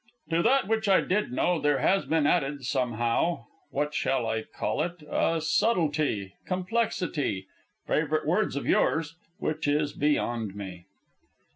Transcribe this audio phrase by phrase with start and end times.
[0.31, 4.81] To that which I did know there has been added, somehow (what shall I call
[4.81, 7.45] it?), a subtlety; complexity,
[7.85, 10.87] favorite words of yours, which is beyond me.